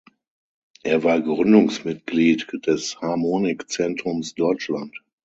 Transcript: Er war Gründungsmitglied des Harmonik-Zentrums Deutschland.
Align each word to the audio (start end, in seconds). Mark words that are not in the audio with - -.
Er 0.81 1.03
war 1.03 1.21
Gründungsmitglied 1.21 2.47
des 2.65 2.99
Harmonik-Zentrums 3.01 4.33
Deutschland. 4.33 4.97